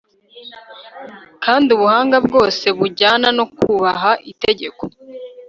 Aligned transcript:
kandi 1.43 1.67
ubuhanga 1.75 2.17
bwose 2.25 2.65
bujyana 2.77 3.27
no 3.37 3.45
kubaha 3.55 4.11
itegeko 4.31 4.83